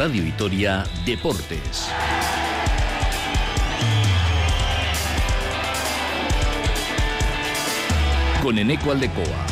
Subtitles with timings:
[0.00, 1.90] Radio Vitoria Deportes.
[8.40, 9.49] Con Eneco Aldecoa.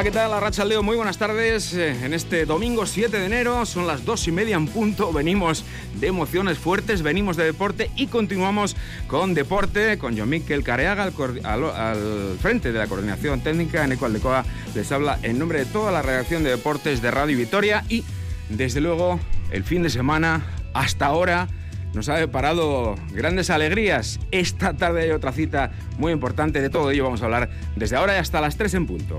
[0.00, 0.32] Hola, ¿qué tal?
[0.32, 1.74] Arracha Leo, muy buenas tardes.
[1.74, 5.12] Eh, en este domingo 7 de enero son las dos y media en punto.
[5.12, 5.62] Venimos
[5.96, 12.38] de emociones fuertes, venimos de deporte y continuamos con deporte, con John Miquel Careaga al,
[12.40, 13.84] frente de la coordinación técnica.
[13.84, 17.84] En Ecualdecoa les habla en nombre de toda la redacción de deportes de Radio Vitoria
[17.90, 18.02] y,
[18.48, 21.46] desde luego, el fin de semana hasta ahora
[21.92, 24.18] nos ha deparado grandes alegrías.
[24.30, 26.62] Esta tarde hay otra cita muy importante.
[26.62, 29.18] De todo ello vamos a hablar desde ahora y hasta las 3 en punto.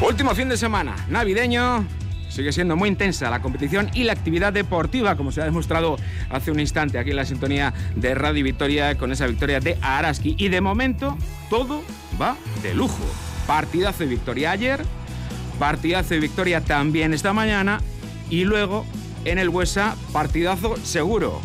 [0.00, 1.84] Último fin de semana, navideño.
[2.28, 5.96] Sigue siendo muy intensa la competición y la actividad deportiva, como se ha demostrado
[6.30, 10.36] hace un instante aquí en la sintonía de Radio Victoria con esa victoria de Araski.
[10.38, 11.18] Y de momento
[11.50, 11.82] todo
[12.20, 13.02] va de lujo.
[13.48, 14.84] Partidazo de victoria ayer,
[15.58, 17.80] partidazo de victoria también esta mañana
[18.30, 18.86] y luego
[19.24, 21.40] en el Huesa partidazo seguro.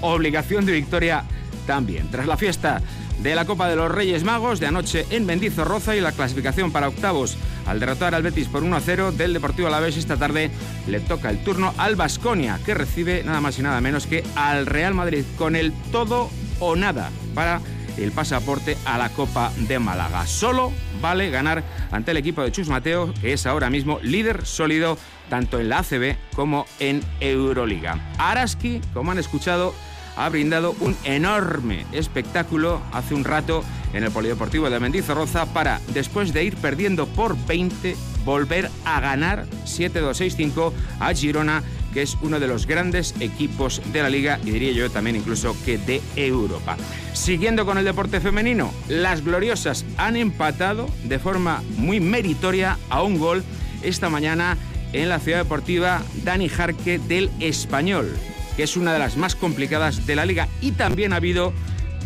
[0.00, 1.22] Obligación de victoria
[1.68, 2.10] también.
[2.10, 2.82] Tras la fiesta
[3.22, 6.88] de la Copa de los Reyes Magos de anoche en Mendizorroza y la clasificación para
[6.88, 10.50] octavos al derrotar al Betis por 1 a 0 del Deportivo Alavés esta tarde
[10.88, 14.66] le toca el turno al Basconia que recibe nada más y nada menos que al
[14.66, 17.60] Real Madrid con el todo o nada para
[17.96, 20.26] el pasaporte a la Copa de Málaga.
[20.26, 24.98] Solo vale ganar ante el equipo de Chus Mateo, que es ahora mismo líder sólido
[25.28, 28.00] tanto en la ACB como en Euroliga.
[28.18, 29.74] Araski, como han escuchado,
[30.16, 36.32] ha brindado un enorme espectáculo hace un rato en el Polideportivo de Mendizorroza para, después
[36.32, 42.48] de ir perdiendo por 20, volver a ganar 7-2-6-5 a Girona, que es uno de
[42.48, 46.76] los grandes equipos de la liga y diría yo también incluso que de Europa.
[47.12, 53.18] Siguiendo con el deporte femenino, las gloriosas han empatado de forma muy meritoria a un
[53.18, 53.44] gol
[53.82, 54.56] esta mañana
[54.92, 58.14] en la ciudad deportiva Dani Jarque del Español
[58.56, 60.48] que es una de las más complicadas de la liga.
[60.60, 61.52] Y también ha habido,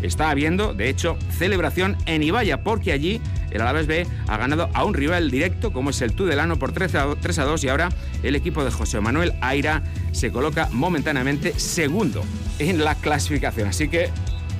[0.02, 3.20] está habiendo, de hecho, celebración en Ibaya, porque allí
[3.50, 6.94] el Alavés B ha ganado a un rival directo como es el Tudelano por 3
[6.94, 7.88] a 2 y ahora
[8.22, 12.22] el equipo de José Manuel Aira se coloca momentáneamente segundo
[12.58, 13.68] en la clasificación.
[13.68, 14.10] Así que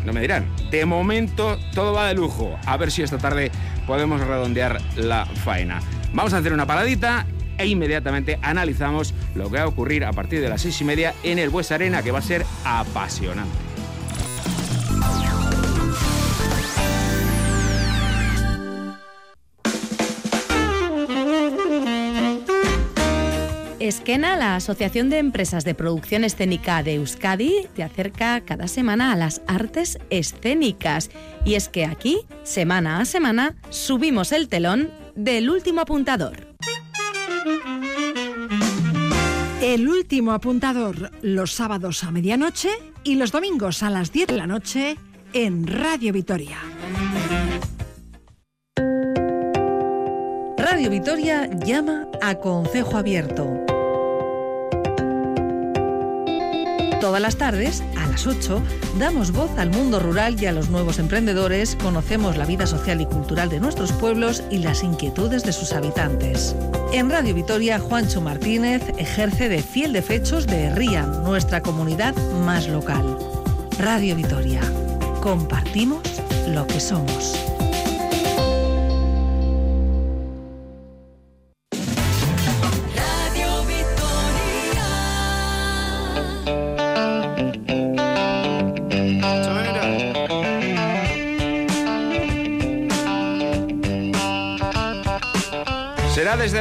[0.04, 2.56] no me dirán, de momento todo va de lujo.
[2.64, 3.50] A ver si esta tarde
[3.86, 5.80] podemos redondear la faena.
[6.12, 7.26] Vamos a hacer una paradita
[7.58, 11.14] e inmediatamente analizamos lo que va a ocurrir a partir de las seis y media
[11.22, 13.66] en el Bues Arena, que va a ser apasionante.
[23.88, 29.16] Esquena, la Asociación de Empresas de Producción Escénica de Euskadi, te acerca cada semana a
[29.16, 31.10] las artes escénicas.
[31.44, 36.55] Y es que aquí, semana a semana, subimos el telón del último apuntador.
[39.62, 42.68] El último apuntador los sábados a medianoche
[43.04, 44.96] y los domingos a las 10 de la noche
[45.32, 46.58] en Radio Vitoria.
[50.58, 53.65] Radio Vitoria llama a Concejo Abierto.
[57.00, 58.62] Todas las tardes, a las 8,
[58.98, 63.06] damos voz al mundo rural y a los nuevos emprendedores, conocemos la vida social y
[63.06, 66.56] cultural de nuestros pueblos y las inquietudes de sus habitantes.
[66.92, 72.68] En Radio Vitoria, Juancho Martínez ejerce de fiel de fechos de RIA, nuestra comunidad más
[72.68, 73.18] local.
[73.78, 74.62] Radio Vitoria.
[75.20, 76.02] Compartimos
[76.48, 77.55] lo que somos.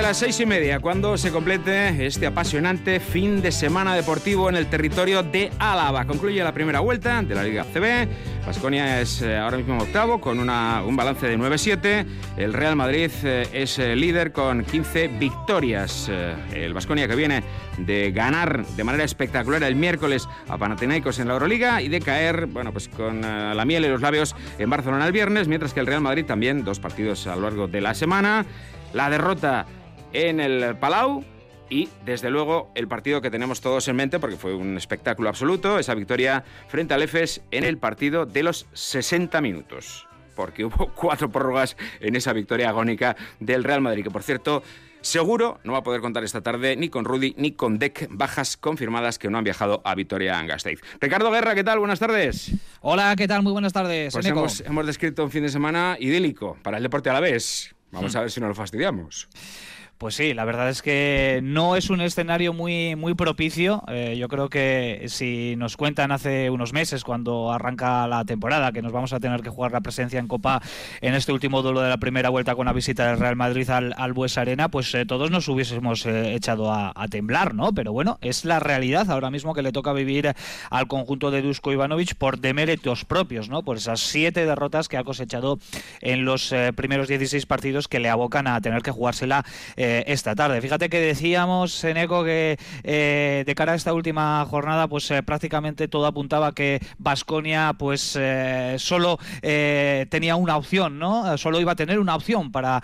[0.06, 4.68] Las seis y media cuando se complete este apasionante fin de semana deportivo en el
[4.68, 6.06] territorio de Álava.
[6.06, 8.08] Concluye la primera vuelta de la Liga CB.
[8.46, 12.06] Vasconia es eh, ahora mismo octavo con un balance de 9-7.
[12.38, 16.12] El Real Madrid eh, es eh, líder con 15 victorias.
[16.54, 17.42] el Vasconia que viene
[17.80, 22.46] de ganar de manera espectacular el miércoles a Panathinaikos en la Euroliga y de caer,
[22.46, 25.88] bueno, pues con la miel en los labios en Barcelona el viernes, mientras que el
[25.88, 28.46] Real Madrid también dos partidos a lo largo de la semana
[28.94, 29.66] la derrota
[30.16, 31.26] en el Palau
[31.70, 35.78] y desde luego el partido que tenemos todos en mente, porque fue un espectáculo absoluto,
[35.78, 40.08] esa victoria frente al EFES en el partido de los 60 minutos.
[40.36, 44.64] porque hubo cuatro prórrogas en esa victoria agónica del Real Madrid, que por cierto
[45.02, 48.58] Seguro no va a poder contar esta tarde ni con Rudy ni con Deck, bajas
[48.58, 50.82] confirmadas que no han viajado a Vitoria Gasteiz.
[51.00, 51.78] Ricardo Guerra, ¿qué tal?
[51.78, 52.52] Buenas tardes.
[52.82, 53.44] Hola, ¿qué tal?
[53.44, 54.14] Muy buenas tardes.
[54.14, 57.76] Pues hemos, hemos, descrito un fin de semana idílico para el deporte a la vez.
[57.92, 58.18] Vamos hmm.
[58.18, 59.30] a ver si no lo fastidiamos.
[59.98, 63.82] Pues sí, la verdad es que no es un escenario muy, muy propicio.
[63.88, 68.82] Eh, yo creo que si nos cuentan hace unos meses, cuando arranca la temporada, que
[68.82, 70.62] nos vamos a tener que jugar la presencia en Copa
[71.00, 73.96] en este último duelo de la primera vuelta con la visita del Real Madrid al,
[73.98, 77.72] al Bues Arena, pues eh, todos nos hubiésemos eh, echado a, temblar, ¿no?
[77.72, 80.34] Pero bueno, es la realidad ahora mismo que le toca vivir
[80.72, 83.64] al conjunto de Dusko Ivanovic por deméritos propios, ¿no?
[83.64, 85.58] Por esas siete derrotas que ha cosechado
[86.02, 89.46] en los primeros 16 partidos que le abocan a tener que jugársela
[90.08, 90.62] esta tarde.
[90.62, 95.88] Fíjate que decíamos, Eneco, que eh, de cara a esta última jornada, pues eh, prácticamente
[95.88, 98.18] todo apuntaba que Vasconia pues
[98.78, 101.38] solo tenía una opción, ¿no?
[101.38, 102.82] Solo iba a tener una opción para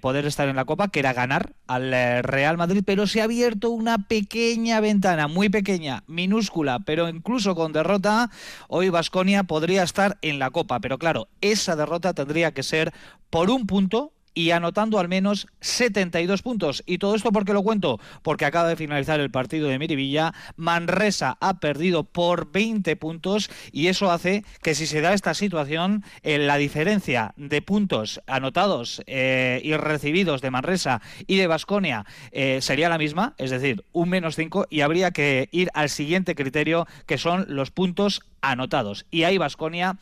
[0.00, 1.90] poder estar en la Copa, que era ganar al
[2.22, 7.72] Real Madrid, pero se ha abierto una pequeña ventana, muy pequeña, minúscula, pero incluso con
[7.72, 8.30] derrota,
[8.68, 12.92] hoy Vasconia podría estar en la Copa, pero claro, esa derrota tendría que ser
[13.30, 16.82] por un punto y anotando al menos 72 puntos.
[16.86, 18.00] ¿Y todo esto por qué lo cuento?
[18.22, 23.88] Porque acaba de finalizar el partido de Miribilla, Manresa ha perdido por 20 puntos y
[23.88, 29.74] eso hace que si se da esta situación, la diferencia de puntos anotados eh, y
[29.74, 34.66] recibidos de Manresa y de Basconia eh, sería la misma, es decir, un menos 5
[34.70, 39.06] y habría que ir al siguiente criterio que son los puntos anotados.
[39.10, 39.98] Y ahí Basconia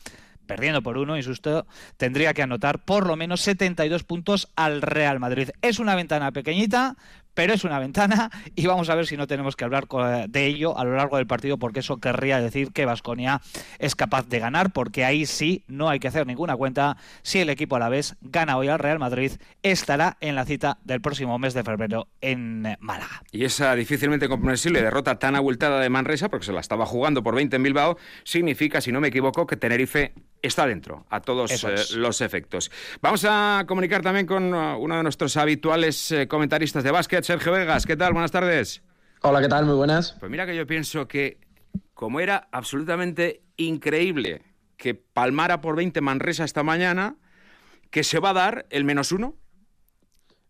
[0.49, 1.67] perdiendo por uno, insusto,
[1.97, 5.51] tendría que anotar por lo menos 72 puntos al Real Madrid.
[5.61, 6.97] Es una ventana pequeñita,
[7.35, 9.87] pero es una ventana y vamos a ver si no tenemos que hablar
[10.27, 13.41] de ello a lo largo del partido porque eso querría decir que Vasconia
[13.77, 16.97] es capaz de ganar porque ahí sí no hay que hacer ninguna cuenta.
[17.21, 20.79] Si el equipo a la vez gana hoy al Real Madrid, estará en la cita
[20.83, 23.21] del próximo mes de febrero en Málaga.
[23.31, 27.35] Y esa difícilmente comprensible derrota tan abultada de Manresa, porque se la estaba jugando por
[27.35, 31.97] 20 en Bilbao, significa, si no me equivoco, que Tenerife está dentro a todos eh,
[31.97, 32.71] los efectos.
[33.01, 37.51] Vamos a comunicar también con uh, uno de nuestros habituales eh, comentaristas de básquet, Sergio
[37.51, 37.85] Vegas.
[37.85, 38.13] ¿Qué tal?
[38.13, 38.81] Buenas tardes.
[39.21, 39.65] Hola, ¿qué tal?
[39.65, 40.15] Muy buenas.
[40.19, 41.39] Pues mira que yo pienso que
[41.93, 44.41] como era absolutamente increíble
[44.77, 47.17] que palmara por 20 Manresa esta mañana,
[47.91, 49.35] que se va a dar el menos uno.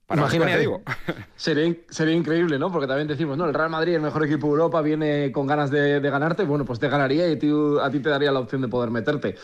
[0.10, 0.82] Para Imagínate, digo.
[1.36, 2.72] Sería, sería, increíble, ¿no?
[2.72, 5.70] Porque también decimos, no, el Real Madrid, el mejor equipo de Europa, viene con ganas
[5.70, 6.44] de, ganarte.
[6.46, 9.36] Bueno, pues te ganaría y a ti te daría la opción de poder meterte.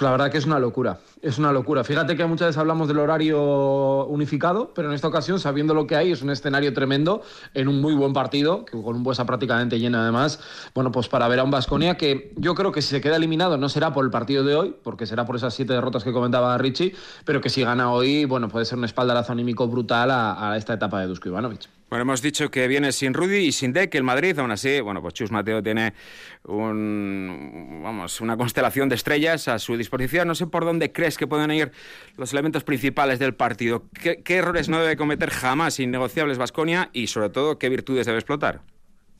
[0.00, 1.84] La verdad que es una locura, es una locura.
[1.84, 5.96] Fíjate que muchas veces hablamos del horario unificado, pero en esta ocasión, sabiendo lo que
[5.96, 7.22] hay, es un escenario tremendo
[7.54, 10.40] en un muy buen partido, que con un Buesa prácticamente lleno además.
[10.74, 13.56] Bueno, pues para ver a un Vasconia que yo creo que si se queda eliminado
[13.56, 16.56] no será por el partido de hoy, porque será por esas siete derrotas que comentaba
[16.58, 16.94] Richie,
[17.24, 21.00] pero que si gana hoy, bueno, puede ser un espaldarazo anímico brutal a, esta etapa
[21.00, 21.68] de Dusko Ivanovic.
[21.88, 25.02] Bueno, hemos dicho que viene sin Rudy y sin Deck el Madrid, aún así, bueno,
[25.02, 25.92] pues Chus Mateo tiene
[26.44, 30.26] vamos, una constelación de estrellas a su disposición.
[30.26, 31.70] No sé por dónde crees que pueden ir
[32.16, 33.84] los elementos principales del partido.
[33.92, 38.62] ¿Qué, errores no debe cometer jamás innegociables Vasconia y, sobre todo, qué virtudes debe explotar?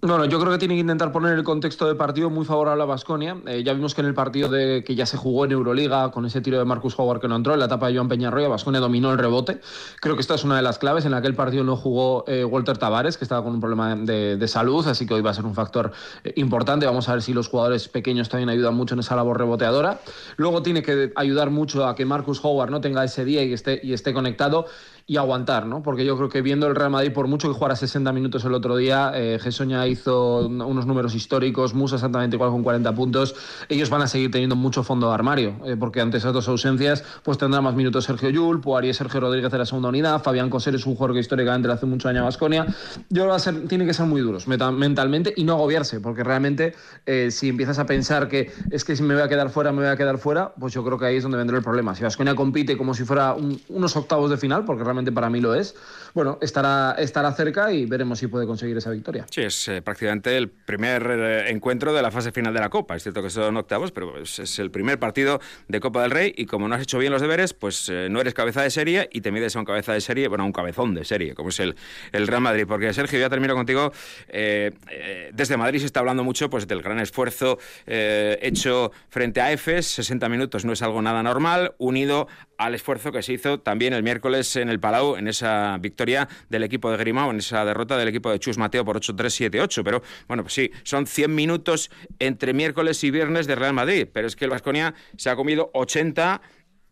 [0.04, 2.86] Bueno, yo creo que tiene que intentar poner el contexto de partido muy favorable a
[2.86, 3.36] Basconia.
[3.46, 6.26] Eh, ya vimos que en el partido de, que ya se jugó en Euroliga, con
[6.26, 8.80] ese tiro de Marcus Howard que no entró, en la etapa de Joan Peñarroya, Basconia
[8.80, 9.60] dominó el rebote.
[10.00, 11.04] Creo que esta es una de las claves.
[11.04, 14.84] En aquel partido no jugó eh, Walter Tavares, que estaba con un problema de, salud,
[14.88, 15.92] así que hoy va a ser un factor
[16.24, 16.84] eh, importante.
[16.84, 20.00] Vamos a ver si los jugadores pequeños también ayudan mucho en esa labor reboteadora.
[20.36, 23.78] Luego tiene que ayudar mucho a que Marcus Howard no tenga ese día y esté,
[23.84, 24.66] y esté conectado
[25.06, 25.82] y aguantar, ¿no?
[25.82, 28.54] Porque yo creo que viendo el Real Madrid, por mucho que jugara 60 minutos el
[28.54, 33.34] otro día, eh, Gesoña hizo unos números históricos, Musa exactamente igual con 40 puntos,
[33.68, 37.04] ellos van a seguir teniendo mucho fondo de armario, eh, porque ante esas dos ausencias,
[37.22, 40.74] pues tendrá más minutos Sergio Yul, y Sergio Rodríguez de la segunda unidad, Fabián Coser
[40.74, 42.66] es un jugador que históricamente le hace mucho daño a Basconia.
[43.10, 46.74] Yo va a ser, tiene que ser muy duros mentalmente y no agobiarse, porque realmente
[47.06, 49.78] eh, si empiezas a pensar que es que si me voy a quedar fuera, me
[49.78, 51.94] voy a quedar fuera, pues yo creo que ahí es donde vendrá el problema.
[51.94, 53.34] Si Basconia compite como si fuera
[53.68, 55.74] unos octavos de final, porque realmente para mí lo es,
[56.14, 59.26] bueno, estará, estará cerca y veremos si puede conseguir esa victoria.
[59.30, 62.96] Sí, es eh, prácticamente el primer eh, encuentro de la fase final de la Copa.
[62.96, 66.46] Es cierto que son octavos, pero es, el primer partido de Copa del Rey y
[66.46, 69.20] como no has hecho bien los deberes, pues eh, no eres cabeza de serie y
[69.20, 71.60] te mides a un cabeza de serie, bueno, a un cabezón de serie, como es
[71.60, 71.76] el,
[72.12, 72.64] Real Madrid.
[72.66, 73.92] Porque Sergio, ya termino contigo.
[74.28, 79.86] desde Madrid se está hablando mucho pues, del gran esfuerzo hecho frente a EFES.
[79.86, 82.28] 60 minutos no es algo nada normal, unido
[82.64, 86.62] al esfuerzo que se hizo también el miércoles en el Palau, en esa victoria del
[86.62, 89.82] equipo de Grimao, en esa derrota del equipo de Chus Mateo por 8-3-7-8.
[89.84, 94.26] Pero bueno, pues sí, son 100 minutos entre miércoles y viernes de Real Madrid, pero
[94.26, 96.40] es que el Vasconia se ha comido 80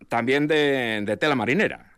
[0.09, 1.90] también de, de tela marinera.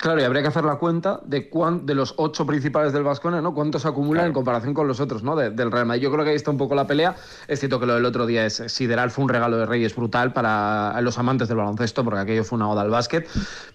[0.00, 3.40] Claro, y habría que hacer la cuenta de cuán, de los ocho principales del Vasconia,
[3.40, 3.52] ¿no?
[3.52, 5.34] Cuántos acumulan en comparación con los otros, ¿no?
[5.34, 6.02] del Real Madrid.
[6.02, 7.16] Yo creo que ahí está un poco la pelea.
[7.48, 10.32] Es cierto que lo del otro día es sideral, fue un regalo de Reyes brutal
[10.32, 13.28] para los amantes del baloncesto, porque aquello fue una oda al básquet.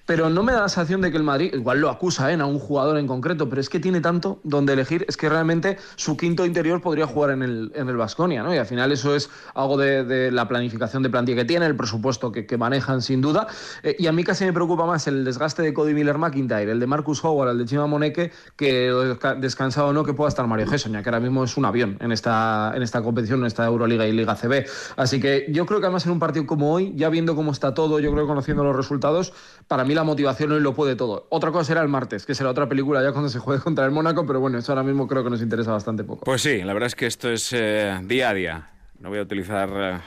[0.05, 2.39] Pero no me da la sensación de que el Madrid, igual lo acusa ¿eh?
[2.39, 5.77] a un jugador en concreto, pero es que tiene tanto donde elegir, es que realmente
[5.97, 8.55] su quinto interior podría jugar en el, en el Vasconia, ¿no?
[8.55, 12.31] Y al final eso es algo de, la planificación de plantilla que tiene, el presupuesto
[12.31, 13.47] que, manejan sin duda.
[13.81, 16.79] Eh, y a mí casi me preocupa más el desgaste de Cody Miller McIntyre, el
[16.79, 20.67] de Marcus Howard, el de Chima Moneke, que descansado o no que pueda estar Mario
[20.67, 23.65] Gesson, ya que ahora mismo es un avión en esta, en esta competición, en esta
[23.65, 24.65] Euroliga y Liga CB.
[24.95, 27.73] Así que yo creo que además en un partido como hoy, ya viendo cómo está
[27.73, 29.33] todo, yo creo que conociendo los resultados,
[29.67, 31.27] para mí la motivación hoy lo puede todo.
[31.29, 33.91] Otra cosa será el martes, que será otra película ya cuando se juegue contra el
[33.91, 36.25] Mónaco, pero bueno, eso ahora mismo creo que nos interesa bastante poco.
[36.25, 38.69] Pues sí, la verdad es que esto es eh, día a día.
[38.99, 39.99] No voy a utilizar eh,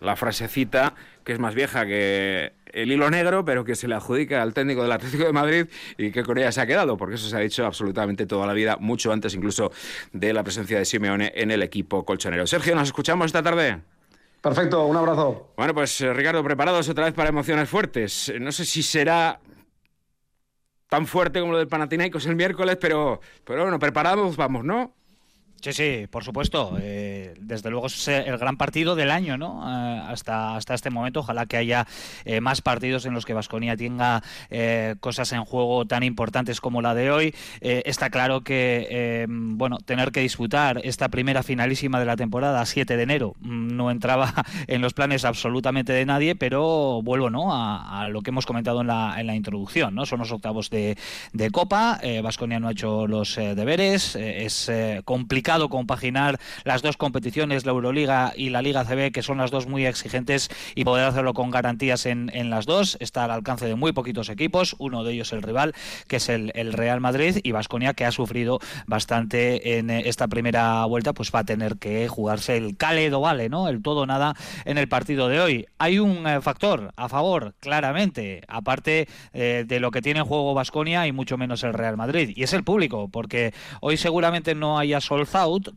[0.00, 4.42] la frasecita que es más vieja que el hilo negro, pero que se le adjudica
[4.42, 7.28] al técnico del Atlético de Madrid y que con ella se ha quedado, porque eso
[7.28, 9.70] se ha dicho absolutamente toda la vida, mucho antes incluso
[10.12, 12.46] de la presencia de Simeone en el equipo colchonero.
[12.46, 13.80] Sergio, ¿nos escuchamos esta tarde?
[14.40, 15.52] Perfecto, un abrazo.
[15.56, 18.32] Bueno, pues eh, Ricardo, preparados otra vez para emociones fuertes.
[18.40, 19.40] No sé si será
[20.88, 24.94] tan fuerte como lo del Panathinaikos el miércoles, pero, pero bueno, preparados vamos, ¿no?
[25.62, 26.76] Sí, sí, por supuesto.
[26.80, 29.62] Eh, desde luego es el gran partido del año, ¿no?
[29.64, 31.20] Eh, hasta, hasta este momento.
[31.20, 31.86] Ojalá que haya
[32.24, 34.24] eh, más partidos en los que Vasconia tenga
[34.98, 37.34] cosas en juego tan importantes como la de hoy.
[37.60, 43.02] está claro que, bueno, tener que disputar esta primera finalísima de la temporada, 7 de
[43.02, 44.32] enero, mm, no entraba
[44.66, 47.50] en los planes absolutamente de nadie, pero vuelvo, ¿no?
[47.52, 50.06] A, lo que hemos comentado en la, en la introducción, ¿no?
[50.06, 50.98] Son los octavos de,
[51.32, 52.00] de Copa.
[52.22, 54.16] Vasconia no ha hecho los deberes.
[54.16, 54.70] es
[55.04, 59.66] complicado compaginar las dos competiciones, la Euroliga y la Liga CB, que son las dos
[59.66, 62.96] muy exigentes, y poder hacerlo con garantías en, las dos.
[63.00, 65.74] Está al alcance de muy poquitos equipos, uno de ellos el rival,
[66.08, 71.12] que es el, Real Madrid, y Vasconia, que ha sufrido bastante en esta primera vuelta,
[71.12, 73.68] pues va a tener que jugarse el Caledo Vale, ¿no?
[73.68, 75.66] El todo nada en el partido de hoy.
[75.78, 80.54] Hay un eh, factor a favor, claramente, aparte eh, de lo que tiene en juego
[80.54, 84.78] Vasconia y mucho menos el Real Madrid, y es el público, porque hoy seguramente no
[84.78, 85.00] haya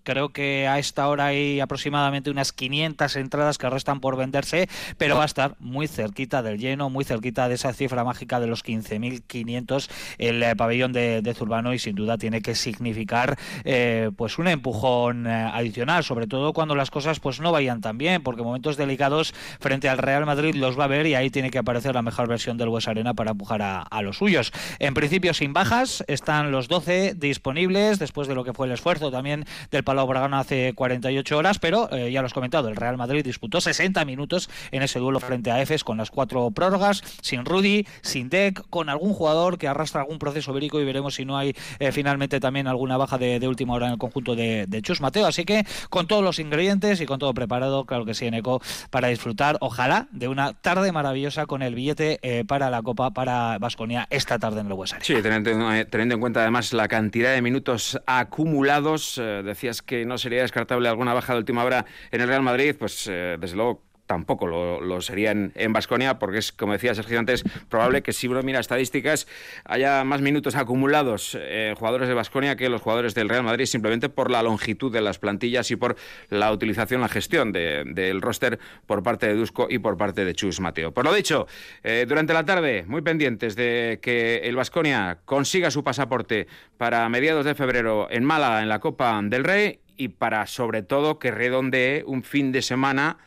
[0.03, 5.15] Creo que a esta hora hay aproximadamente unas 500 entradas que restan por venderse, pero
[5.15, 8.63] va a estar muy cerquita del lleno, muy cerquita de esa cifra mágica de los
[8.63, 14.47] 15.500 el eh, pabellón de, Zurbano y sin duda tiene que significar eh, pues un
[14.47, 18.77] empujón eh, adicional, sobre todo cuando las cosas pues no vayan tan bien, porque momentos
[18.77, 22.01] delicados frente al Real Madrid los va a ver y ahí tiene que aparecer la
[22.01, 24.53] mejor versión del West Arena para empujar a los suyos.
[24.79, 29.11] En principio sin bajas, están los 12 disponibles después de lo que fue el esfuerzo
[29.11, 32.97] también del Palau Bragana hace 48 horas, pero eh, ya lo has comentado, el Real
[32.97, 37.45] Madrid disputó 60 minutos en ese duelo frente a EFES con las cuatro prórrogas, sin
[37.45, 41.37] Rudy, sin Deck, con algún jugador que arrastra algún proceso vírico y veremos si no
[41.37, 45.25] hay eh, finalmente también alguna baja de, última hora en el conjunto de, Chus Mateo.
[45.25, 48.61] Así que con todos los ingredientes y con todo preparado, claro que sí, en ECO,
[48.89, 53.57] para disfrutar, ojalá, de una tarde maravillosa con el billete eh, para la Copa para
[53.59, 55.03] Vasconia esta tarde en el Huesar.
[55.03, 60.89] Sí, teniendo, en cuenta además la cantidad de minutos acumulados decías que no sería descartable
[60.89, 65.01] alguna baja de última hora en el Real Madrid, pues eh, desde luego tampoco lo,
[65.01, 69.27] sería en Vasconia, porque es, como decía Sergio antes, probable que si uno mira estadísticas
[69.63, 74.09] haya más minutos acumulados eh, jugadores de Vasconia que los jugadores del Real Madrid, simplemente
[74.09, 75.95] por la longitud de las plantillas y por
[76.29, 80.59] la utilización, la gestión del roster por parte de Dusko y por parte de Chus
[80.59, 80.93] Mateo.
[80.93, 81.47] Por lo dicho,
[81.83, 86.47] eh, durante la tarde, muy pendientes de que el Vasconia consiga su pasaporte
[86.77, 91.19] para mediados de febrero en Málaga en la Copa del Rey y para sobre todo
[91.19, 93.17] que redondee un fin de semana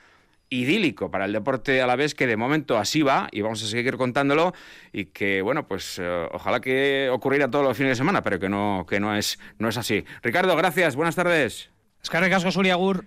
[0.50, 3.66] idílico para el deporte a la vez, que de momento así va y vamos a
[3.66, 4.54] seguir contándolo
[4.92, 8.48] y que, bueno, pues eh, ojalá que ocurriera todos los fines de semana, pero que
[8.48, 10.04] no, que no, es, no es así.
[10.22, 11.70] Ricardo, gracias, buenas tardes.
[12.02, 13.04] Escarrecasco Suriagur.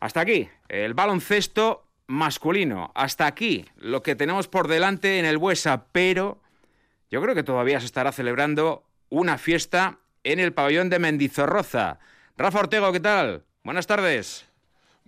[0.00, 2.92] Hasta aquí, el baloncesto masculino.
[2.94, 6.40] Hasta aquí lo que tenemos por delante en el Buesa, pero
[7.10, 11.98] yo creo que todavía se estará celebrando una fiesta en el pabellón de Mendizorroza.
[12.36, 13.44] Rafa Ortego, ¿qué tal?
[13.64, 14.47] Buenas tardes.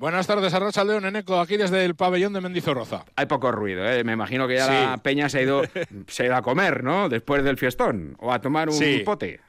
[0.01, 3.05] Buenas tardes, Arracha León Eneco, aquí desde el pabellón de Mendizorroza.
[3.17, 4.03] Hay poco ruido, ¿eh?
[4.03, 5.61] me imagino que ya la peña se ha, ido,
[6.07, 7.11] se ha ido a comer, ¿no?
[7.11, 9.41] Después del fiestón, o a tomar un pote.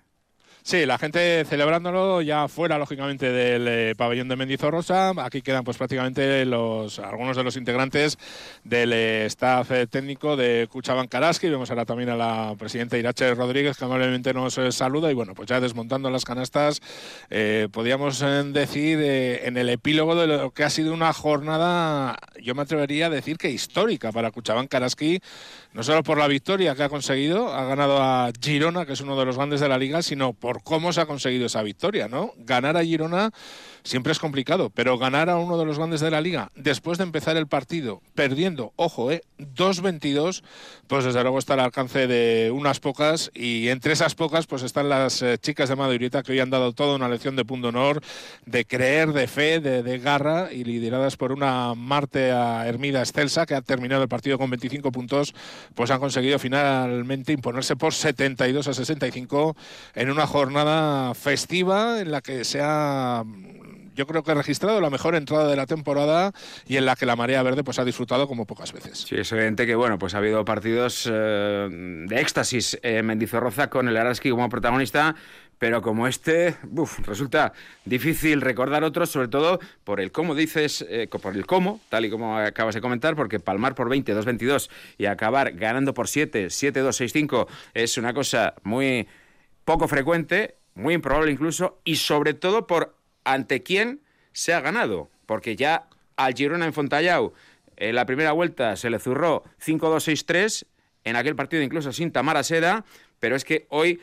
[0.63, 5.11] Sí, la gente celebrándolo ya fuera, lógicamente, del eh, pabellón de Mendizorrosa.
[5.17, 8.19] Aquí quedan, pues, prácticamente los algunos de los integrantes
[8.63, 11.49] del eh, staff eh, técnico de Cuchaban Karaski.
[11.49, 15.09] Vemos ahora también a la presidenta Irache Rodríguez, que amablemente nos saluda.
[15.09, 16.79] Y bueno, pues ya desmontando las canastas,
[17.71, 18.19] podríamos
[18.53, 23.09] decir en el epílogo de lo que ha sido una jornada, yo me atrevería a
[23.09, 25.21] decir que histórica para Cuchaban Karaski,
[25.73, 29.17] no solo por la victoria que ha conseguido, ha ganado a Girona, que es uno
[29.17, 32.33] de los grandes de la liga, sino por cómo se ha conseguido esa victoria, ¿no?
[32.37, 33.31] Ganar a Girona
[33.83, 37.03] siempre es complicado, pero ganar a uno de los grandes de la liga después de
[37.03, 40.43] empezar el partido perdiendo, ojo, eh, 2-22,
[40.87, 44.89] pues desde luego está al alcance de unas pocas y entre esas pocas pues están
[44.89, 48.01] las eh, chicas de Madurita que hoy han dado toda una lección de punto honor,
[48.45, 53.55] de creer, de fe, de, garra y lideradas por una Marte a Hermida Excelsa que
[53.55, 55.35] ha terminado el partido con 25 puntos,
[55.75, 59.55] pues han conseguido finalmente imponerse por 72 a 65
[59.95, 63.23] en una jornada festiva en la que se ha
[63.95, 66.31] yo creo que ha registrado la mejor entrada de la temporada
[66.65, 69.05] y en la que la Marea Verde pues ha disfrutado como pocas veces.
[69.07, 71.67] Sí, es evidente que bueno, pues ha habido partidos eh,
[72.07, 75.15] de éxtasis en Mendizorroza con el Araski como protagonista,
[75.61, 76.55] pero como este,
[77.03, 77.53] resulta
[77.85, 82.09] difícil recordar otros, sobre todo por el cómo dices, eh, por el cómo, tal y
[82.09, 87.27] como acabas de comentar, porque palmar por 20, 2-22 y acabar ganando por 7, 7-2,
[87.29, 89.07] 6-5 es una cosa muy
[89.63, 94.01] poco frecuente, muy improbable incluso, y sobre todo por ante quién
[94.33, 97.35] se ha ganado, porque ya al Girona en Fontallao
[97.77, 100.65] en la primera vuelta se le zurró 5-2-6-3,
[101.03, 102.83] en aquel partido incluso sin Tamara Seda,
[103.19, 103.99] pero es que hoy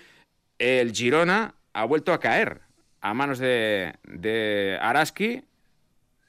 [0.58, 2.60] el Girona ha vuelto a caer
[3.00, 5.44] a manos de, de Araski.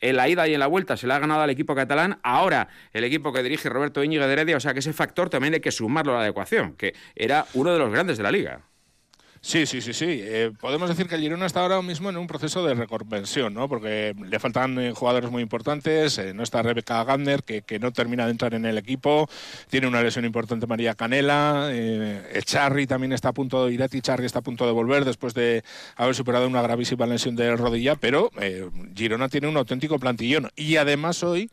[0.01, 2.19] En la ida y en la vuelta se le ha ganado al equipo catalán.
[2.23, 4.55] Ahora el equipo que dirige Roberto Íñigo de Heredia.
[4.55, 7.73] O sea que ese factor también hay que sumarlo a la adecuación, que era uno
[7.73, 8.61] de los grandes de la liga.
[9.41, 10.05] Sí, sí, sí, sí.
[10.21, 13.69] Eh, podemos decir que Girona está ahora mismo en un proceso de reconversión, ¿no?
[13.69, 16.17] Porque le faltan eh, jugadores muy importantes.
[16.17, 19.29] Eh, no está Rebeca Gardner, que, que, no termina de entrar en el equipo.
[19.69, 21.71] Tiene una lesión importante María Canela.
[22.43, 25.63] Charry también está a punto de Irati Charry está a punto de volver después de
[25.95, 27.95] haber superado una gravísima lesión de rodilla.
[27.95, 28.31] Pero
[28.93, 30.49] Girona tiene un auténtico plantillón.
[30.57, 31.49] Y además hoy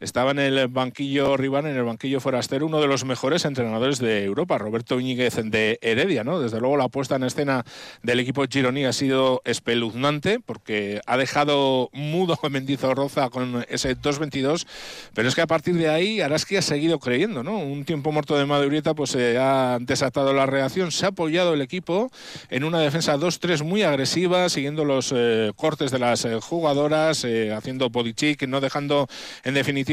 [0.00, 4.24] estaba en el banquillo rival, en el banquillo forastero, uno de los mejores entrenadores de
[4.24, 6.40] Europa, Roberto Íñiguez de Heredia, ¿no?
[6.40, 7.64] Desde luego la puesta en escena
[8.02, 14.66] del equipo Gironi ha sido espeluznante porque ha dejado mudo a Mendizorroza con ese 2-22,
[15.14, 17.58] pero es que a partir de ahí Araski ha seguido creyendo, ¿no?
[17.58, 21.62] Un tiempo muerto de Madurieta pues se ha desatado la reacción, se ha apoyado el
[21.62, 22.10] equipo
[22.50, 27.52] en una defensa 2-3 muy agresiva, siguiendo los eh, cortes de las eh, jugadoras, eh,
[27.52, 28.14] haciendo body
[28.46, 29.08] no dejando
[29.44, 29.85] en definitiva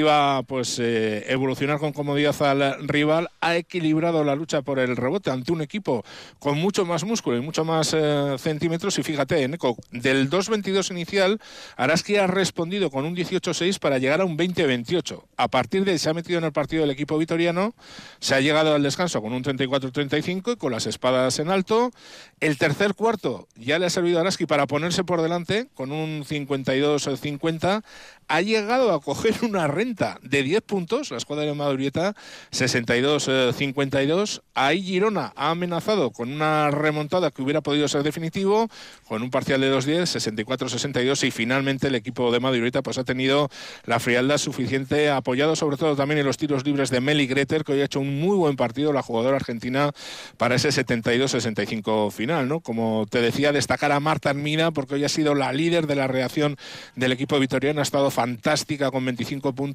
[0.48, 5.52] pues eh, evolucionar con comodidad al rival, ha equilibrado la lucha por el rebote ante
[5.52, 6.04] un equipo
[6.40, 8.98] con mucho más músculo y mucho más eh, centímetros.
[8.98, 11.40] Y fíjate, Eco, del 2-22 inicial,
[11.78, 15.24] Araski ha respondido con un 18-6 para llegar a un 20-28.
[15.38, 17.76] A partir de ahí se ha metido en el partido del equipo vitoriano,
[18.20, 21.92] se ha llegado al descanso con un 34-35 y con las espadas en alto.
[22.40, 26.24] El tercer cuarto ya le ha servido a Araski para ponerse por delante con un
[26.24, 27.84] 52-50
[28.28, 32.16] ha llegado a coger una renta de 10 puntos, la escuadra de Madurieta
[32.52, 34.42] 62-52.
[34.54, 38.70] Ahí Girona ha amenazado con una remontada que hubiera podido ser definitivo,
[39.08, 40.04] con un parcial de 2-10,
[40.46, 43.50] 64-62 y finalmente el equipo de Madurieta pues ha tenido
[43.86, 47.74] la frialdad suficiente, apoyado sobre todo también en los tiros libres de Meli Greter, que
[47.74, 49.92] hoy ha hecho un muy buen partido, la jugadora argentina,
[50.38, 52.62] para ese 72-65 final, ¿no?
[52.62, 56.08] Como te decía, destacar a Marta Armina, porque hoy ha sido la líder de la
[56.08, 56.56] reacción
[56.96, 59.73] del equipo vitoriano, ha estado fantástica con 25 puntos.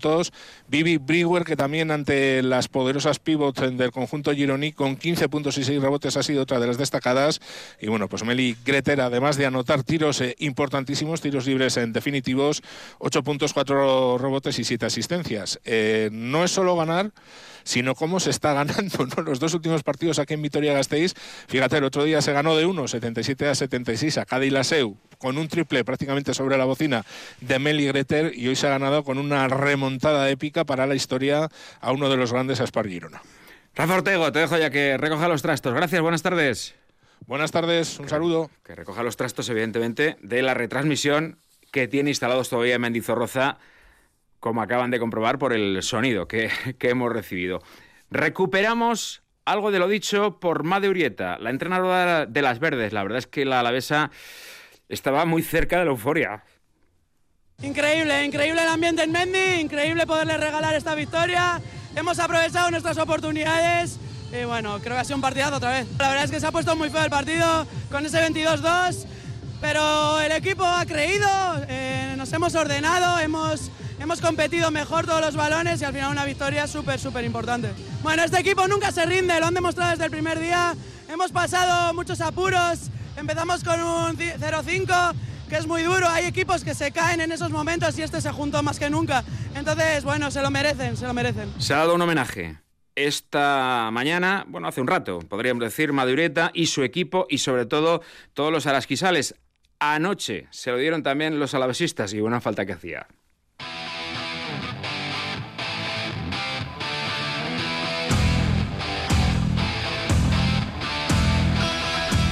[0.68, 5.64] Vivi Brewer, que también ante las poderosas pivots del conjunto Gironi, con 15 puntos y
[5.64, 7.40] 6 rebotes, ha sido otra de las destacadas.
[7.80, 12.62] Y bueno, pues Meli Greter, además de anotar tiros eh, importantísimos, tiros libres en definitivos,
[12.98, 15.61] 8 puntos, 4 rebotes y 7 asistencias.
[15.64, 17.11] Eh, no es solo ganar,
[17.68, 19.07] sino cómo se está ganando.
[19.16, 19.22] ¿no?
[19.22, 21.12] Los dos últimos partidos aquí en Vitoria-Gasteiz,
[21.48, 25.37] fíjate, el otro día se ganó de 1, 77 a 76 a Cádiz Laseu, con
[25.37, 27.04] un triple prácticamente sobre la bocina
[27.42, 31.50] de Meli Greter y hoy se ha ganado con una remontada épica para la historia
[31.83, 33.20] a uno de los grandes Aspar Girona.
[33.74, 35.74] Rafa Ortego, te dejo ya que recoja los trastos.
[35.74, 36.74] Gracias, buenas tardes.
[37.26, 38.50] Buenas tardes, un saludo.
[38.64, 41.38] Que recoja los trastos, evidentemente, de la retransmisión
[41.70, 43.59] que tiene instalados todavía en Mendizorroza
[44.40, 47.61] como acaban de comprobar por el sonido que, hemos recibido.
[48.11, 52.92] Recuperamos algo de lo dicho por Made Urieta, la entrenadora de las Verdes.
[52.92, 54.11] La verdad es que la alavesa
[54.88, 56.44] estaba muy cerca de la euforia.
[57.62, 61.61] Increíble, increíble el ambiente en Mendy, increíble poderle regalar esta victoria.
[61.96, 63.98] Hemos aprovechado nuestras oportunidades
[64.31, 65.87] Y bueno, creo que ha sido un partidazo otra vez.
[65.98, 69.07] La verdad es que se ha puesto muy feo el partido con ese 22-2,
[69.60, 71.26] pero el equipo ha creído,
[71.68, 76.24] eh, nos hemos ordenado, hemos, hemos competido mejor todos los balones y al final una
[76.24, 77.70] victoria súper, súper importante.
[78.02, 80.74] Bueno, este equipo nunca se rinde, lo han demostrado desde el primer día.
[81.08, 85.14] Hemos pasado muchos apuros, empezamos con un 0-5
[85.48, 86.08] que es muy duro.
[86.08, 89.24] Hay equipos que se caen en esos momentos y este se juntó más que nunca.
[89.54, 91.52] Entonces, bueno, se lo merecen, se lo merecen.
[91.58, 92.58] Se ha dado un homenaje
[93.06, 98.02] esta mañana, bueno, hace un rato, podríamos decir, Madureta y su equipo y sobre todo
[98.34, 99.36] todos los alasquisales.
[99.80, 103.06] Anoche se lo dieron también los alavesistas y buena falta que hacía.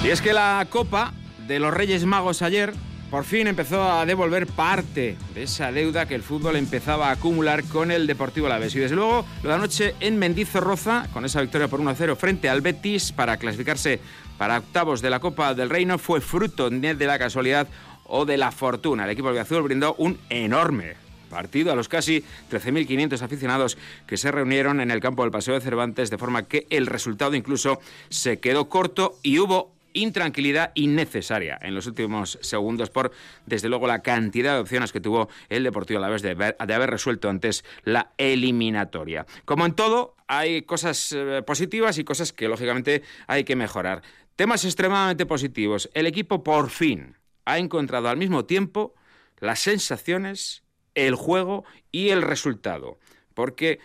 [0.04, 1.12] Y es que la Copa
[1.46, 2.72] de los Reyes Magos ayer
[3.10, 7.62] por fin empezó a devolver parte de esa deuda que el fútbol empezaba a acumular
[7.64, 8.74] con el Deportivo Alavés.
[8.74, 12.62] Y desde luego, lo de anoche en Mendizorroza, con esa victoria por 1-0 frente al
[12.62, 14.00] Betis para clasificarse
[14.38, 17.68] para octavos de la Copa del Reino, fue fruto de la casualidad
[18.04, 19.04] o de la fortuna.
[19.04, 20.94] El equipo azul brindó un enorme
[21.30, 25.60] partido a los casi 13.500 aficionados que se reunieron en el campo del Paseo de
[25.60, 31.74] Cervantes, de forma que el resultado incluso se quedó corto y hubo intranquilidad innecesaria en
[31.74, 33.12] los últimos segundos por,
[33.46, 36.74] desde luego, la cantidad de opciones que tuvo el Deportivo a la vez de de
[36.74, 39.26] haber resuelto antes la eliminatoria.
[39.44, 44.02] Como en todo, hay cosas eh, positivas y cosas que, lógicamente, hay que mejorar.
[44.36, 45.90] Temas extremadamente positivos.
[45.94, 48.94] El equipo, por fin, ha encontrado al mismo tiempo
[49.38, 50.62] las sensaciones,
[50.94, 52.98] el juego y el resultado.
[53.34, 53.80] Porque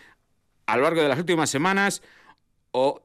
[0.66, 2.02] a lo largo de las últimas semanas
[2.70, 3.02] o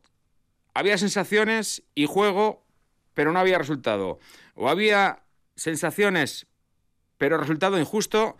[0.73, 2.67] había sensaciones y juego
[3.17, 4.19] pero no había resultado.
[4.53, 5.23] O había
[5.55, 6.45] sensaciones,
[7.17, 8.37] pero resultado injusto.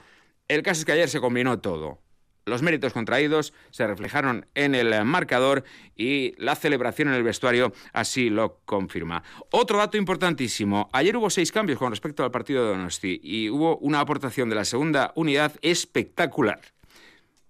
[0.48, 2.00] El caso es que ayer se combinó todo.
[2.48, 5.66] Los méritos contraídos se reflejaron en el marcador
[5.98, 9.22] y la celebración en el vestuario así lo confirma.
[9.52, 10.90] Otro dato importantísimo.
[10.94, 14.56] Ayer hubo seis cambios con respecto al partido de Donosti y hubo una aportación de
[14.56, 16.62] la segunda unidad espectacular.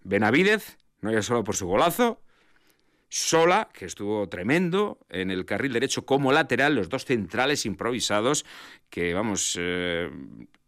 [0.04, 2.20] Benavidez, no ya solo por su golazo,
[3.08, 8.46] Sola, que estuvo tremendo en el carril derecho como lateral, los dos centrales improvisados
[8.90, 10.10] que, vamos, eh,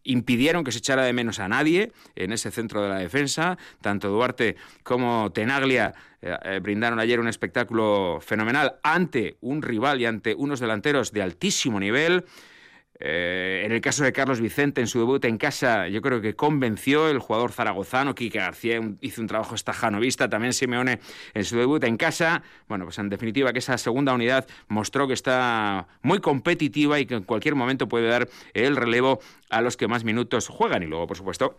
[0.04, 3.58] impidieron que se echara de menos a nadie en ese centro de la defensa.
[3.80, 10.06] Tanto Duarte como Tenaglia eh, eh, brindaron ayer un espectáculo fenomenal ante un rival y
[10.06, 12.24] ante unos delanteros de altísimo nivel.
[13.02, 16.34] Eh, en el caso de Carlos Vicente, en su debut en casa, yo creo que
[16.34, 18.14] convenció el jugador zaragozano.
[18.14, 20.28] Quique García hizo un trabajo estajanovista.
[20.28, 21.00] También Simeone
[21.32, 22.42] en su debut en casa.
[22.68, 27.14] Bueno, pues en definitiva que esa segunda unidad mostró que está muy competitiva y que
[27.14, 30.82] en cualquier momento puede dar el relevo a los que más minutos juegan.
[30.82, 31.58] Y luego, por supuesto,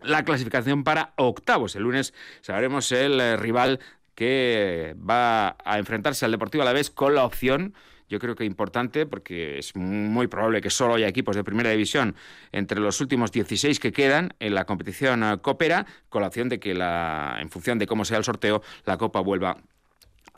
[0.00, 1.74] la clasificación para octavos.
[1.74, 3.80] El lunes sabremos el eh, rival
[4.14, 7.74] que va a enfrentarse al Deportivo a la vez con la opción
[8.08, 12.14] yo creo que importante porque es muy probable que solo haya equipos de primera división
[12.52, 16.58] entre los últimos 16 que quedan en la competición eh, Coopera, con la opción de
[16.58, 19.56] que la, en función de cómo sea el sorteo, la Copa vuelva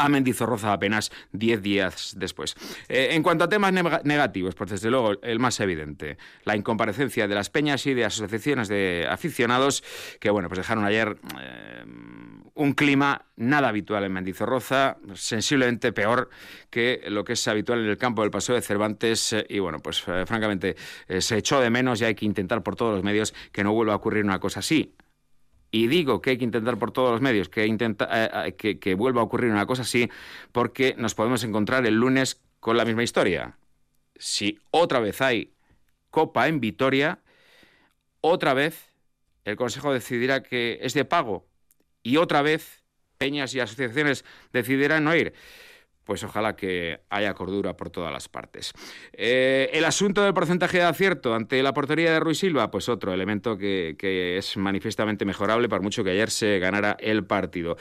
[0.00, 2.56] a Mendizorroza apenas 10 días después.
[2.88, 3.72] Eh, en cuanto a temas
[4.04, 8.68] negativos, pues desde luego el más evidente, la incomparecencia de las peñas y de asociaciones
[8.68, 9.84] de aficionados
[10.18, 11.84] que, bueno, pues dejaron ayer eh,
[12.54, 16.30] un clima nada habitual en Mendizorroza, sensiblemente peor
[16.70, 20.02] que lo que es habitual en el campo del Paseo de Cervantes y, bueno, pues
[20.06, 20.76] eh, francamente
[21.18, 23.92] se echó de menos y hay que intentar por todos los medios que no vuelva
[23.92, 24.94] a ocurrir una cosa así.
[25.70, 28.94] Y digo que hay que intentar por todos los medios que, intenta, eh, eh, que,
[28.94, 30.10] vuelva a ocurrir una cosa así,
[30.52, 33.56] porque nos podemos encontrar el lunes con la misma historia.
[34.16, 35.52] Si otra vez hay
[36.10, 37.20] Copa en Vitoria,
[38.20, 38.88] otra vez
[39.44, 41.46] el Consejo decidirá que es de pago
[42.02, 42.82] y otra vez
[43.16, 45.34] peñas y asociaciones decidirán no ir
[46.10, 48.72] pues ojalá que haya cordura por todas las partes.
[49.12, 53.14] Eh, el asunto del porcentaje de acierto ante la portería de Ruiz Silva, pues otro
[53.14, 53.94] elemento que,
[54.36, 57.76] es manifiestamente mejorable, por mucho que ayer se ganara el partido.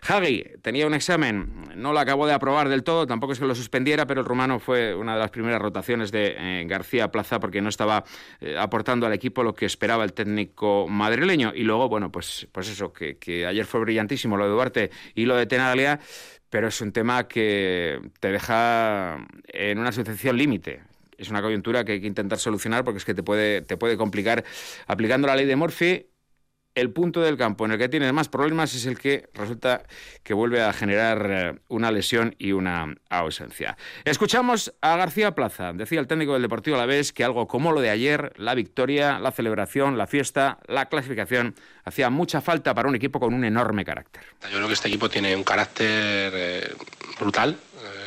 [0.00, 3.54] Hagi tenía un examen, no lo acabó de aprobar del todo, tampoco es que lo
[3.54, 7.60] suspendiera, pero el rumano fue una de las primeras rotaciones de eh, García Plaza porque
[7.60, 8.04] no estaba
[8.40, 11.52] eh, aportando al equipo lo que esperaba el técnico madrileño.
[11.54, 15.26] Y luego, bueno, pues, pues eso, que, que ayer fue brillantísimo lo de Duarte y
[15.26, 16.00] lo de Tenaglia
[16.54, 20.82] pero es un tema que te deja en una situación límite.
[21.18, 23.96] Es una coyuntura que hay que intentar solucionar porque es que te puede, te puede
[23.96, 24.44] complicar
[24.86, 26.06] aplicando la ley de Murphy
[26.74, 29.84] el punto del campo en el que tienes más problemas es el que resulta
[30.22, 33.76] que vuelve a generar eh, una lesión y una ausencia.
[34.04, 35.72] Escuchamos a García Plaza.
[35.72, 38.54] Decía el técnico del Deportivo a la vez que algo como lo de ayer, la
[38.54, 43.44] victoria, la celebración, la fiesta, la clasificación, hacía mucha falta para un equipo con un
[43.44, 44.22] enorme carácter.
[44.42, 46.74] Yo creo que este equipo tiene un carácter eh,
[47.18, 47.56] brutal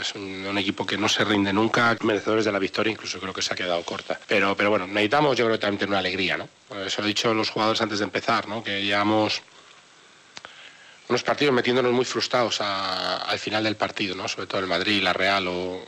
[0.01, 3.41] es un, equipo que no se rinde nunca, merecedores de la victoria, incluso creo que
[3.41, 4.19] se ha quedado corta.
[4.27, 6.47] Pero, pero bueno, necesitamos yo creo que también tener una alegría, ¿no?
[6.85, 8.63] Eso lo he dicho los jugadores antes de empezar, ¿no?
[8.63, 9.41] Que llevamos
[11.09, 14.27] unos partidos metiéndonos muy frustrados al final del partido, ¿no?
[14.27, 15.83] Sobre todo el Madrid, la Real o,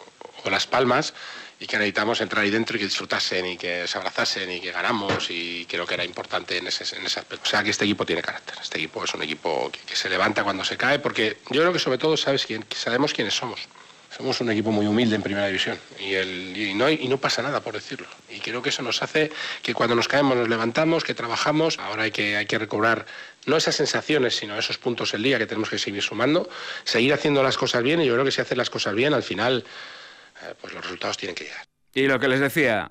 [0.50, 1.14] Las Palmas
[1.60, 4.72] y que necesitamos entrar ahí dentro y que disfrutasen y que se abrazasen y que
[4.72, 7.44] ganamos y creo que era importante en ese, en ese aspecto.
[7.46, 10.44] O sea que este equipo tiene carácter, este equipo es un equipo que, se levanta
[10.44, 13.68] cuando se cae porque yo creo que sobre todo sabes quién, sabemos quiénes somos.
[14.16, 17.44] Somos un equipo muy humilde en primera división y, el, y, no, y no pasa
[17.44, 18.08] nada por decirlo.
[18.28, 21.78] Y creo que eso nos hace que cuando nos caemos nos levantamos, que trabajamos.
[21.78, 23.06] Ahora hay que, hay que recobrar
[23.46, 26.50] no esas sensaciones, sino esos puntos el día que tenemos que seguir sumando,
[26.86, 29.24] seguir haciendo las cosas bien y yo creo que si haces las cosas bien, al
[29.24, 29.64] final
[30.42, 31.66] eh, pues los resultados tienen que llegar.
[31.94, 32.90] Y lo que les decía,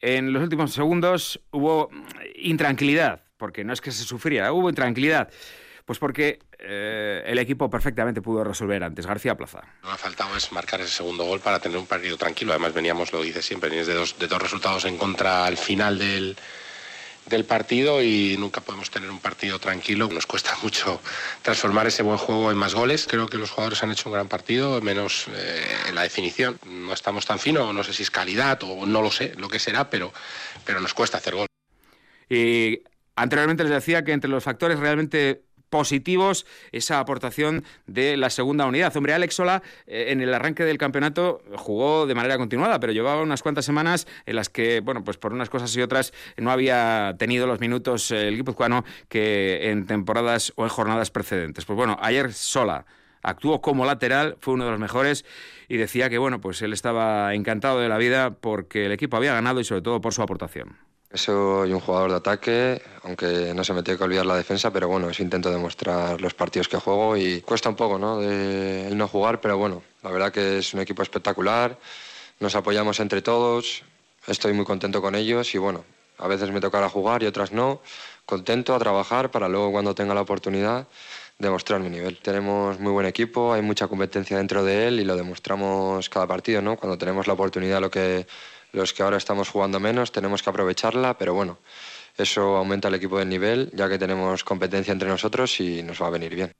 [0.00, 1.90] en los últimos segundos hubo
[2.36, 5.30] intranquilidad, porque no es que se sufriera, hubo intranquilidad.
[5.84, 9.06] Pues porque eh, el equipo perfectamente pudo resolver antes.
[9.06, 9.62] García Plaza.
[9.82, 12.50] Que ha faltado es marcar ese segundo gol para tener un partido tranquilo.
[12.52, 15.96] Además, veníamos, lo dice siempre, veníamos de dos, de dos resultados en contra al final
[15.96, 16.36] del,
[17.26, 20.08] del partido y nunca podemos tener un partido tranquilo.
[20.12, 21.00] Nos cuesta mucho
[21.42, 23.06] transformar ese buen juego en más goles.
[23.08, 26.58] Creo que los jugadores han hecho un gran partido, menos eh, la definición.
[26.66, 29.58] No estamos tan finos, no sé si es calidad o no lo sé, lo que
[29.58, 30.12] será, pero,
[30.64, 31.46] pero nos cuesta hacer gol.
[32.28, 32.80] Y
[33.16, 38.96] anteriormente les decía que entre los factores realmente positivos esa aportación de la segunda unidad.
[38.96, 43.22] Hombre, Alex Sola eh, en el arranque del campeonato jugó de manera continuada, pero llevaba
[43.22, 47.14] unas cuantas semanas en las que, bueno, pues por unas cosas y otras no había
[47.18, 51.64] tenido los minutos eh, el guipuzcoano que en temporadas o en jornadas precedentes.
[51.64, 52.86] Pues bueno, ayer Sola
[53.22, 55.24] actuó como lateral, fue uno de los mejores
[55.68, 59.34] y decía que, bueno, pues él estaba encantado de la vida porque el equipo había
[59.34, 60.76] ganado y sobre todo por su aportación.
[61.16, 64.86] Soy un jugador de ataque, aunque no se me tiene que olvidar la defensa, pero
[64.86, 68.20] bueno, eso intento demostrar los partidos que juego y cuesta un poco, ¿no?
[68.20, 71.78] De el no jugar, pero bueno, la verdad que es un equipo espectacular,
[72.38, 73.82] nos apoyamos entre todos,
[74.26, 75.84] estoy muy contento con ellos y bueno,
[76.18, 77.80] a veces me tocará jugar y otras no,
[78.26, 80.86] contento a trabajar para luego cuando tenga la oportunidad
[81.38, 82.18] demostrar mi nivel.
[82.18, 86.62] Tenemos muy buen equipo, hay mucha competencia dentro de él y lo demostramos cada partido,
[86.62, 86.76] ¿no?
[86.76, 88.26] Cuando tenemos la oportunidad, lo que
[88.76, 91.58] los que ahora estamos jugando menos tenemos que aprovecharla, pero bueno,
[92.16, 96.06] eso aumenta el equipo del nivel, ya que tenemos competencia entre nosotros y nos va
[96.06, 96.52] a venir bien.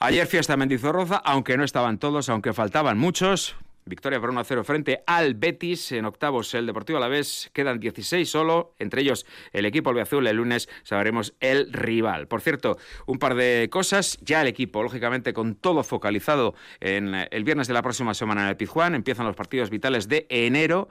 [0.00, 3.56] Ayer fiesta Mendizorroza, aunque no estaban todos, aunque faltaban muchos.
[3.88, 5.92] Victoria por 1-0 frente al Betis.
[5.92, 7.50] En octavos el Deportivo Alavés.
[7.52, 10.26] Quedan 16 solo, entre ellos el equipo albiazul.
[10.26, 12.28] El lunes sabremos el rival.
[12.28, 14.18] Por cierto, un par de cosas.
[14.22, 18.48] Ya el equipo, lógicamente, con todo focalizado en el viernes de la próxima semana en
[18.48, 18.94] el Pizjuán.
[18.94, 20.88] Empiezan los partidos vitales de enero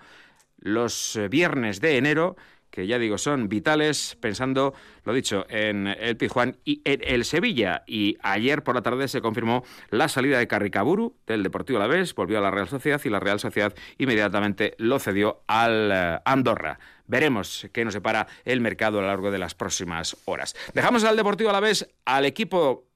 [0.60, 2.36] los eh, viernes de enero
[2.78, 7.82] que ya digo son vitales, pensando, lo dicho, en el Pijuán y en el Sevilla.
[7.88, 12.38] Y ayer por la tarde se confirmó la salida de Carricaburu del Deportivo Alavés, volvió
[12.38, 16.78] a la Real Sociedad y la Real Sociedad inmediatamente lo cedió al eh, Andorra.
[17.08, 20.56] Veremos qué nos separa el mercado a lo largo de las próximas horas.
[20.76, 22.87] Dejamos al Deportivo Alavés al equipo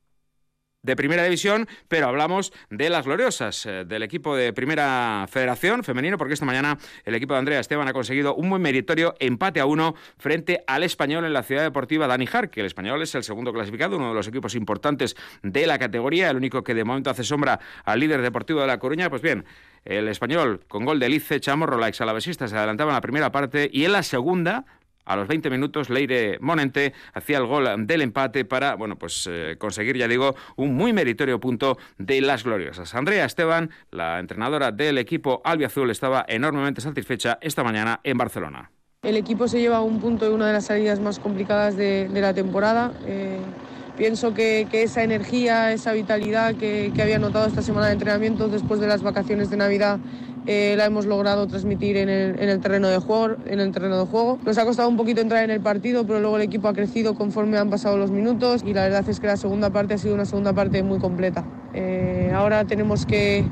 [0.83, 6.17] de Primera División, pero hablamos de las gloriosas, eh, del equipo de Primera Federación femenino,
[6.17, 9.65] porque esta mañana el equipo de Andrea Esteban ha conseguido un muy meritorio empate a
[9.65, 13.51] uno frente al español en la ciudad deportiva Dani que El español es el segundo
[13.53, 17.23] clasificado, uno de los equipos importantes de la categoría, el único que de momento hace
[17.23, 19.09] sombra al líder deportivo de La Coruña.
[19.09, 19.45] Pues bien,
[19.83, 23.69] el español con gol de Lice Chamorro, la exalavesista, se adelantaba en la primera parte
[23.71, 24.65] y en la segunda
[25.05, 29.55] a los 20 minutos, Leire Monente hacía el gol del empate para, bueno, pues eh,
[29.57, 32.93] conseguir, ya digo, un muy meritorio punto de las gloriosas.
[32.95, 38.71] Andrea Esteban, la entrenadora del equipo albiazul, estaba enormemente satisfecha esta mañana en Barcelona.
[39.03, 42.35] El equipo se lleva un punto de una de las salidas más complicadas de, la
[42.35, 42.93] temporada.
[43.07, 43.39] Eh,
[43.97, 48.79] pienso que, esa energía, esa vitalidad que, que había notado esta semana de entrenamiento después
[48.79, 49.99] de las vacaciones de Navidad
[50.47, 54.39] eh, la hemos logrado transmitir en el, terreno de juego, en el terreno de juego.
[54.43, 57.13] Nos ha costado un poquito entrar en el partido, pero luego el equipo ha crecido
[57.13, 60.15] conforme han pasado los minutos y la verdad es que la segunda parte ha sido
[60.15, 61.45] una segunda parte muy completa.
[61.73, 63.45] Eh, ahora tenemos que,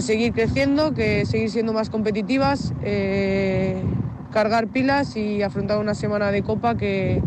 [0.00, 3.80] seguir creciendo, que seguir siendo más competitivas, eh,
[4.32, 7.22] cargar pilas y afrontar una semana de copa que,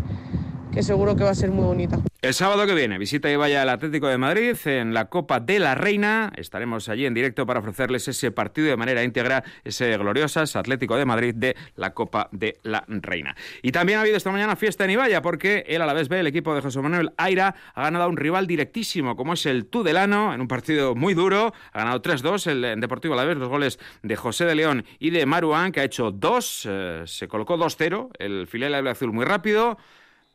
[0.78, 1.98] que seguro que va a ser muy bonita.
[2.22, 5.58] El sábado que viene visita y vaya el Atlético de Madrid en la Copa de
[5.58, 6.32] la Reina.
[6.36, 11.04] Estaremos allí en directo para ofrecerles ese partido de manera íntegra, ese gloriosas Atlético de
[11.04, 13.34] Madrid de la Copa de la Reina.
[13.60, 16.54] Y también ha habido esta mañana fiesta en Ibaya porque el Alavés B, el equipo
[16.54, 20.40] de José Manuel Aira, ha ganado a un rival directísimo como es el Tudelano en
[20.40, 21.52] un partido muy duro.
[21.72, 25.72] Ha ganado 3-2 el Deportivo Alavés, los goles de José de León y de Maruán,
[25.72, 26.68] que ha hecho dos.
[26.70, 28.10] Eh, se colocó 2-0.
[28.20, 29.76] El filial de azul muy rápido.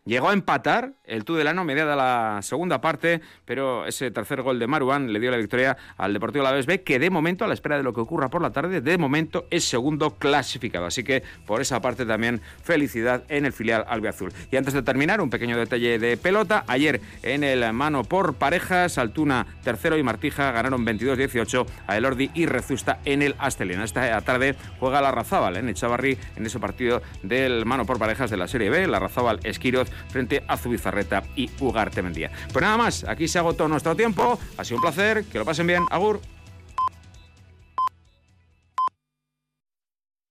[0.06, 5.13] Llegó a empatar el Tudelano mediada la segunda parte, pero ese tercer gol de Maruán
[5.13, 7.84] le dio la victoria al Deportivo Alavés B, que de momento, a la espera de
[7.84, 10.86] lo que ocurra por la tarde, de momento es segundo clasificado.
[10.86, 14.34] Así que por esa parte también felicidad en el filial albiazul.
[14.52, 16.66] Y antes de terminar, un pequeño detalle de pelota.
[16.68, 22.46] Ayer en el mano por parejas, Altuna tercero y Martija ganaron 22-18 a Elordi y
[22.46, 23.86] Rezusta en el Astelina.
[23.86, 28.36] Esta tarde juega la Razábal en Echavarri en ese partido del mano por parejas de
[28.36, 28.86] la Serie B.
[28.88, 32.32] La Razábal Esquiroz frente a Zubizarreta y Ugarte Mendía.
[32.52, 34.40] Pues nada más, aquí se agotó nuestro tiempo.
[34.58, 35.84] Ha sido un placer, que lo pasen bien.
[35.90, 36.22] Agur.